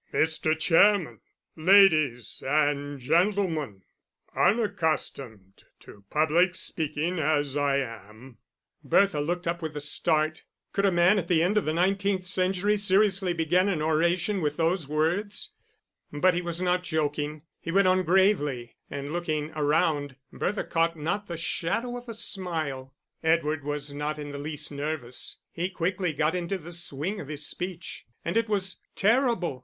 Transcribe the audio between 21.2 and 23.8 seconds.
the shadow of a smile. Edward